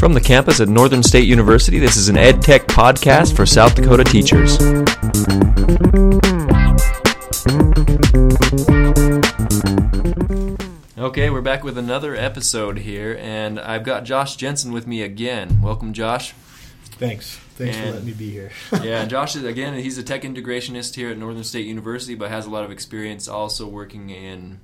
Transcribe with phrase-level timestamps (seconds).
[0.00, 3.74] From the campus at Northern State University, this is an Ed Tech podcast for South
[3.74, 4.56] Dakota teachers.
[10.96, 15.60] Okay, we're back with another episode here, and I've got Josh Jensen with me again.
[15.60, 16.32] Welcome, Josh.
[16.98, 17.36] Thanks.
[17.56, 18.50] Thanks And- for letting me be here.
[18.82, 19.74] yeah, and Josh is again.
[19.74, 23.28] He's a tech integrationist here at Northern State University, but has a lot of experience
[23.28, 24.60] also working in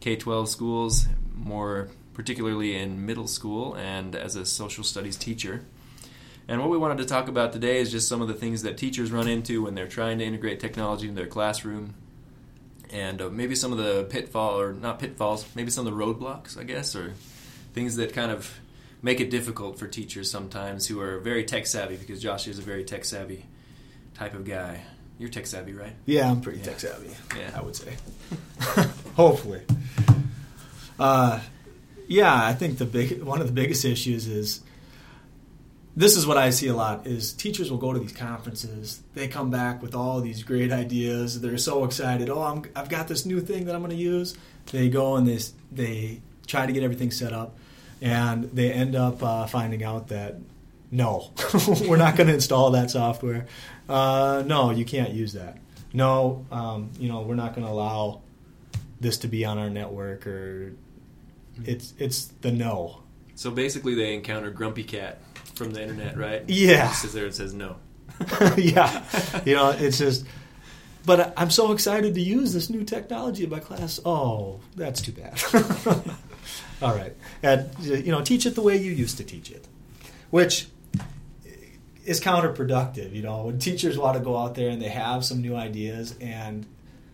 [0.00, 1.88] K twelve schools, more
[2.20, 5.64] particularly in middle school, and as a social studies teacher.
[6.46, 8.76] And what we wanted to talk about today is just some of the things that
[8.76, 11.94] teachers run into when they're trying to integrate technology in their classroom,
[12.90, 16.58] and uh, maybe some of the pitfall or not pitfalls, maybe some of the roadblocks,
[16.58, 17.14] I guess, or
[17.72, 18.52] things that kind of
[19.00, 22.62] make it difficult for teachers sometimes who are very tech savvy because Josh is a
[22.62, 23.46] very tech savvy
[24.12, 24.82] type of guy.
[25.18, 25.94] You're tech savvy, right?
[26.04, 26.64] Yeah, I'm pretty Yeah.
[26.66, 27.16] tech savvy.
[27.34, 27.50] Yeah.
[27.56, 27.94] I would say.
[29.16, 29.62] Hopefully.
[30.98, 31.40] Uh,
[32.10, 34.62] yeah, I think the big one of the biggest issues is
[35.94, 39.00] this is what I see a lot is teachers will go to these conferences.
[39.14, 41.40] They come back with all these great ideas.
[41.40, 42.28] They're so excited.
[42.28, 44.36] Oh, I'm, I've got this new thing that I'm going to use.
[44.72, 45.38] They go and they
[45.70, 47.56] they try to get everything set up,
[48.00, 50.34] and they end up uh, finding out that
[50.90, 51.30] no,
[51.86, 53.46] we're not going to install that software.
[53.88, 55.58] Uh, no, you can't use that.
[55.92, 58.22] No, um, you know we're not going to allow
[58.98, 60.72] this to be on our network or
[61.64, 63.02] it's it's the no.
[63.34, 65.20] So basically, they encounter Grumpy Cat
[65.54, 66.42] from the internet, right?
[66.48, 66.90] Yeah.
[66.90, 67.76] It says there, it says no.
[68.56, 69.02] yeah,
[69.44, 70.26] you know, it's just.
[71.06, 73.98] But I'm so excited to use this new technology in my class.
[74.04, 75.42] Oh, that's too bad.
[76.82, 79.66] All right, and you know, teach it the way you used to teach it,
[80.30, 80.68] which
[82.04, 83.14] is counterproductive.
[83.14, 86.14] You know, when teachers want to go out there and they have some new ideas
[86.20, 86.66] and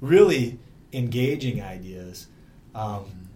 [0.00, 0.58] really
[0.92, 2.26] engaging ideas,
[2.74, 3.27] um,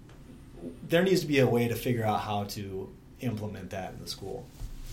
[0.88, 2.88] there needs to be a way to figure out how to
[3.20, 4.46] implement that in the school.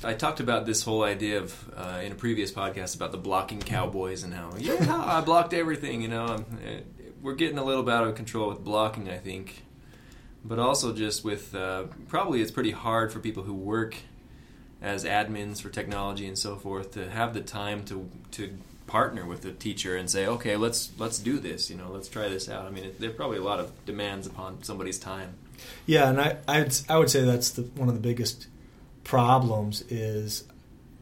[0.04, 3.60] I talked about this whole idea of uh, in a previous podcast about the blocking
[3.60, 6.02] cowboys and how yeah I blocked everything.
[6.02, 6.46] You know, Um,
[7.22, 9.10] we're getting a little bit out of control with blocking.
[9.10, 9.64] I think,
[10.46, 13.98] but also just with uh, probably it's pretty hard for people who work
[14.82, 18.58] as admins for technology and so forth to have the time to to
[18.90, 22.28] partner with the teacher and say okay let's let's do this you know let's try
[22.28, 25.36] this out i mean there are probably a lot of demands upon somebody's time
[25.86, 28.48] Yeah, and I I'd, I would say that's the, one of the biggest
[29.04, 30.44] problems is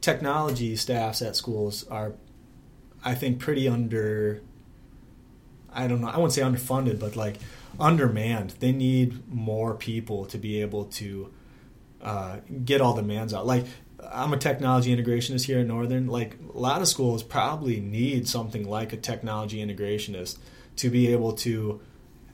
[0.01, 2.13] technology staffs at schools are,
[3.03, 4.41] I think, pretty under.
[5.71, 6.07] I don't know.
[6.07, 7.37] I wouldn't say underfunded, but like
[7.79, 8.51] undermanned.
[8.59, 11.31] They need more people to be able to
[12.01, 13.45] uh, get all the demands out.
[13.45, 13.65] Like
[14.11, 16.07] I'm a technology integrationist here at Northern.
[16.07, 20.37] Like a lot of schools probably need something like a technology integrationist
[20.77, 21.81] to be able to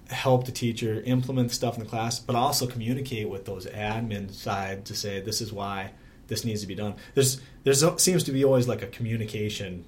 [0.10, 4.86] help the teacher implement stuff in the class, but also communicate with those admin side
[4.86, 5.92] to say this is why
[6.28, 6.96] this needs to be done.
[7.14, 9.86] There's there's seems to be always like a communication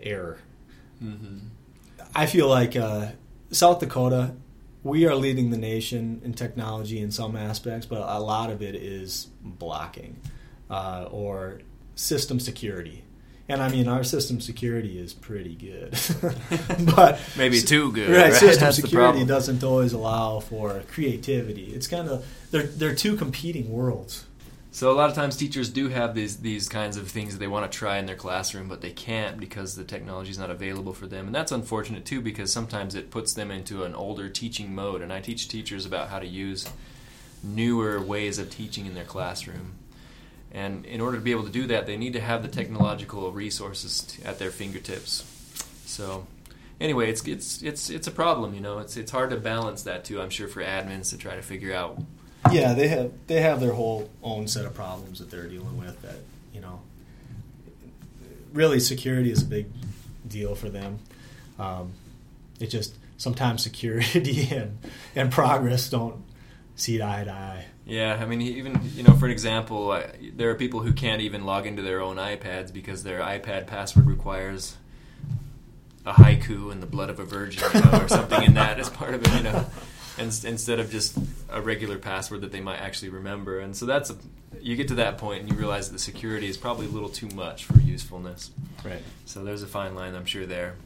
[0.00, 0.38] error.
[1.02, 1.38] mm-hmm.
[2.14, 3.10] I feel like uh,
[3.50, 4.34] South Dakota,
[4.82, 8.74] we are leading the nation in technology in some aspects, but a lot of it
[8.74, 10.16] is blocking
[10.70, 11.60] uh, or
[11.94, 13.04] system security.
[13.50, 15.98] And I mean, our system security is pretty good,
[16.94, 21.72] but maybe too good right, system That's security doesn't always allow for creativity.
[21.72, 24.26] It's kind of they're they're two competing worlds.
[24.70, 27.46] So a lot of times teachers do have these these kinds of things that they
[27.46, 30.92] want to try in their classroom, but they can't because the technology is not available
[30.92, 34.74] for them, and that's unfortunate too because sometimes it puts them into an older teaching
[34.74, 35.00] mode.
[35.00, 36.68] And I teach teachers about how to use
[37.42, 39.72] newer ways of teaching in their classroom.
[40.52, 43.30] And in order to be able to do that, they need to have the technological
[43.32, 45.24] resources t- at their fingertips.
[45.84, 46.26] So,
[46.80, 48.54] anyway, it's it's it's it's a problem.
[48.54, 50.20] You know, it's it's hard to balance that too.
[50.20, 52.00] I'm sure for admins to try to figure out
[52.50, 56.00] Yeah, they have they have their whole own set of problems that they're dealing with.
[56.02, 56.20] That
[56.54, 56.80] you know,
[58.52, 59.66] really security is a big
[60.26, 60.98] deal for them.
[61.58, 61.92] Um,
[62.60, 64.78] it just sometimes security and
[65.14, 66.22] and progress don't
[66.78, 67.66] see eye to eye.
[67.84, 71.20] Yeah, I mean, even you know, for an example, I, there are people who can't
[71.22, 74.76] even log into their own iPads because their iPad password requires
[76.06, 78.88] a haiku and the blood of a virgin, you know, or something in that as
[78.88, 79.66] part of it, you know,
[80.16, 81.18] and, instead of just
[81.50, 83.58] a regular password that they might actually remember.
[83.60, 84.16] And so that's a,
[84.60, 87.10] you get to that point and you realize that the security is probably a little
[87.10, 88.50] too much for usefulness.
[88.84, 89.02] Right.
[89.26, 90.76] So there's a fine line, I'm sure there.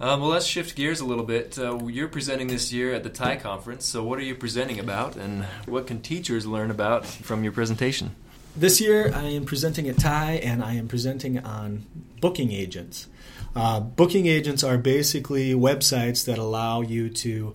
[0.00, 1.56] Um, well, let's shift gears a little bit.
[1.56, 3.86] Uh, you're presenting this year at the TIE conference.
[3.86, 8.16] So, what are you presenting about, and what can teachers learn about from your presentation?
[8.56, 11.86] This year, I am presenting at TIE, and I am presenting on
[12.20, 13.06] booking agents.
[13.54, 17.54] Uh, booking agents are basically websites that allow you to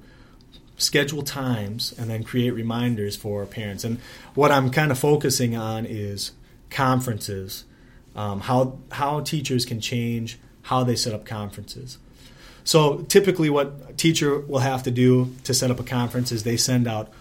[0.77, 3.83] schedule times and then create reminders for parents.
[3.83, 3.99] And
[4.33, 6.31] what I'm kind of focusing on is
[6.69, 7.65] conferences,
[8.15, 11.97] um, how how teachers can change how they set up conferences.
[12.69, 16.43] So typically, what a teacher will have to do to set up a conference is
[16.43, 17.11] they send out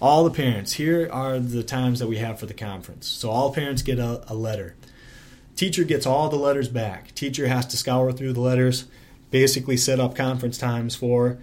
[0.00, 0.72] all the parents.
[0.72, 3.06] Here are the times that we have for the conference.
[3.06, 4.74] So all parents get a, a letter.
[5.54, 7.14] Teacher gets all the letters back.
[7.14, 8.86] Teacher has to scour through the letters,
[9.30, 11.38] basically set up conference times for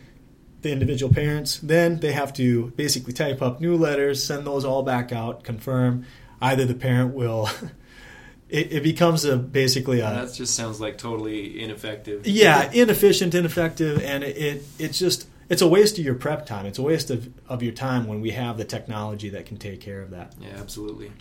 [0.61, 1.59] the individual parents.
[1.59, 6.05] Then they have to basically type up new letters, send those all back out, confirm.
[6.41, 7.49] Either the parent will.
[8.49, 10.09] It, it becomes a basically a.
[10.09, 12.25] that just sounds like totally ineffective.
[12.25, 16.65] Yeah, inefficient, ineffective, and it, it it's just it's a waste of your prep time.
[16.65, 19.81] It's a waste of, of your time when we have the technology that can take
[19.81, 20.33] care of that.
[20.39, 21.11] Yeah, absolutely.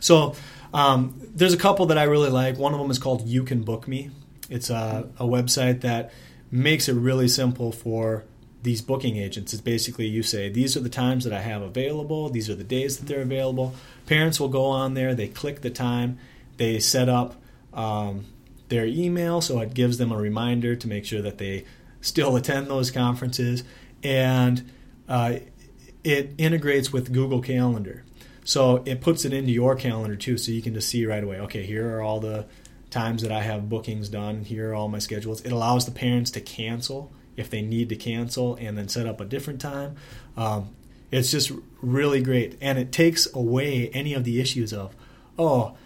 [0.00, 0.34] So
[0.74, 2.58] um, there's a couple that I really like.
[2.58, 4.10] One of them is called You Can Book Me.
[4.50, 6.12] It's a, a website that
[6.50, 8.24] makes it really simple for
[8.62, 9.52] these booking agents.
[9.52, 12.64] It's basically you say, these are the times that I have available, these are the
[12.64, 13.74] days that they're available.
[14.06, 16.18] Parents will go on there, they click the time,
[16.56, 17.34] they set up
[17.72, 18.26] um,
[18.68, 21.64] their email so it gives them a reminder to make sure that they
[22.00, 23.64] still attend those conferences,
[24.02, 24.70] and
[25.08, 25.36] uh,
[26.04, 28.04] it integrates with Google Calendar.
[28.44, 31.40] So it puts it into your calendar too, so you can just see right away.
[31.40, 32.46] Okay, here are all the
[32.90, 34.44] times that I have bookings done.
[34.44, 35.40] Here are all my schedules.
[35.40, 39.20] It allows the parents to cancel if they need to cancel, and then set up
[39.20, 39.96] a different time.
[40.36, 40.74] Um,
[41.10, 44.94] it's just really great, and it takes away any of the issues of,
[45.38, 45.76] oh,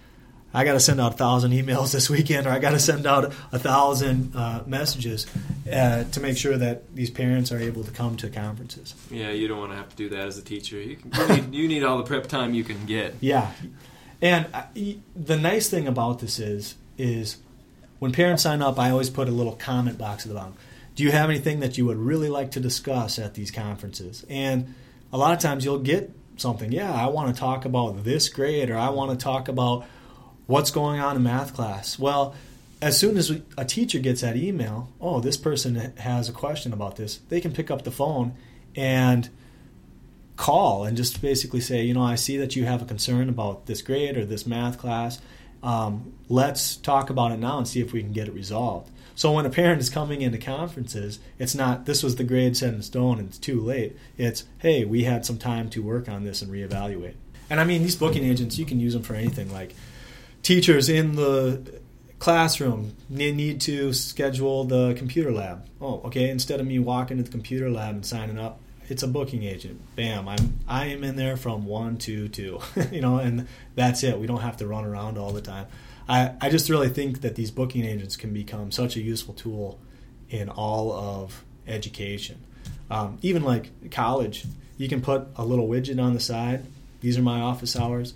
[0.52, 3.06] I got to send out a thousand emails this weekend, or I got to send
[3.06, 5.26] out a thousand uh, messages
[5.70, 8.94] uh, to make sure that these parents are able to come to conferences.
[9.10, 10.80] Yeah, you don't want to have to do that as a teacher.
[10.80, 13.14] You, can, you, need, you need all the prep time you can get.
[13.20, 13.52] Yeah,
[14.20, 17.36] and I, the nice thing about this is is
[18.00, 20.54] when parents sign up, I always put a little comment box at the bottom.
[20.96, 24.26] Do you have anything that you would really like to discuss at these conferences?
[24.28, 24.74] And
[25.12, 26.72] a lot of times you'll get something.
[26.72, 29.86] Yeah, I want to talk about this grade, or I want to talk about
[30.50, 31.98] what's going on in math class.
[31.98, 32.34] Well,
[32.82, 36.96] as soon as a teacher gets that email, oh, this person has a question about
[36.96, 38.34] this, they can pick up the phone
[38.74, 39.28] and
[40.36, 43.66] call and just basically say, you know, I see that you have a concern about
[43.66, 45.20] this grade or this math class.
[45.62, 48.90] Um, let's talk about it now and see if we can get it resolved.
[49.14, 52.72] So when a parent is coming into conferences, it's not this was the grade set
[52.72, 53.96] in stone and it's too late.
[54.16, 57.14] It's hey, we had some time to work on this and reevaluate.
[57.50, 59.52] And I mean, these booking agents, you can use them for anything.
[59.52, 59.74] Like
[60.42, 61.80] teachers in the
[62.18, 65.66] classroom need to schedule the computer lab.
[65.80, 66.28] Oh, okay.
[66.28, 69.80] Instead of me walking to the computer lab and signing up, it's a booking agent.
[69.96, 72.60] Bam, I'm I am in there from one to two,
[72.90, 74.18] you know, and that's it.
[74.18, 75.66] We don't have to run around all the time.
[76.08, 79.78] I I just really think that these booking agents can become such a useful tool
[80.28, 82.44] in all of education.
[82.90, 84.44] Um, even like college,
[84.76, 86.66] you can put a little widget on the side.
[87.00, 88.14] These are my office hours.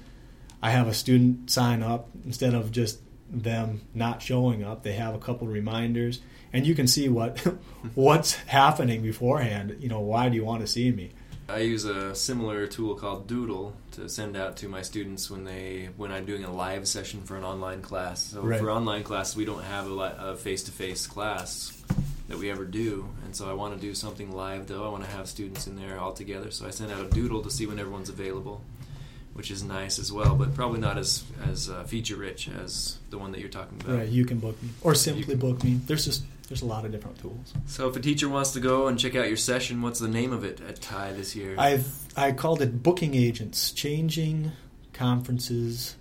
[0.64, 4.82] I have a student sign up instead of just them not showing up.
[4.82, 6.22] They have a couple reminders,
[6.54, 7.38] and you can see what
[7.94, 9.76] what's happening beforehand.
[9.78, 11.10] You know, why do you want to see me?
[11.50, 15.90] I use a similar tool called Doodle to send out to my students when they
[15.98, 18.22] when I'm doing a live session for an online class.
[18.22, 18.58] So right.
[18.58, 21.78] for online class, we don't have a face to face class
[22.28, 24.86] that we ever do, and so I want to do something live though.
[24.86, 26.50] I want to have students in there all together.
[26.50, 28.62] So I send out a Doodle to see when everyone's available
[29.34, 33.18] which is nice as well, but probably not as as uh, feature rich as the
[33.18, 33.98] one that you're talking about.
[33.98, 35.80] Right, you can book me or simply book me.
[35.86, 37.52] There's just there's a lot of different tools.
[37.66, 40.32] So if a teacher wants to go and check out your session, what's the name
[40.32, 41.54] of it at TIE this year?
[41.58, 41.86] I've
[42.16, 44.52] I called it Booking Agents, changing
[44.92, 45.96] conferences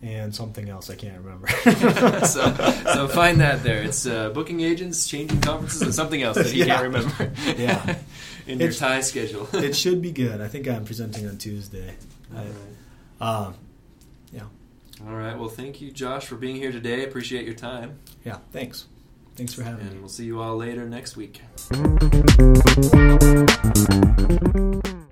[0.00, 1.48] and something else I can't remember.
[2.26, 2.54] so,
[2.84, 3.82] so find that there.
[3.82, 6.76] It's uh, booking agents, changing conferences, and something else that you yeah.
[6.76, 7.32] can't remember.
[7.56, 7.96] yeah,
[8.46, 9.48] in your TIE schedule.
[9.54, 10.40] it should be good.
[10.40, 11.94] I think I'm presenting on Tuesday.
[13.20, 13.52] Uh,
[14.32, 14.42] yeah.
[15.06, 15.38] All right.
[15.38, 17.04] Well, thank you, Josh, for being here today.
[17.04, 17.98] Appreciate your time.
[18.24, 18.38] Yeah.
[18.52, 18.86] Thanks.
[19.36, 19.92] Thanks for having and me.
[19.92, 21.42] And we'll see you all later next week.